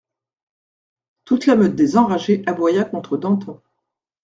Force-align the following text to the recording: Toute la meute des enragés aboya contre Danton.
Toute 1.25 1.45
la 1.45 1.55
meute 1.55 1.75
des 1.75 1.95
enragés 1.95 2.41
aboya 2.47 2.85
contre 2.85 3.17
Danton. 3.17 3.61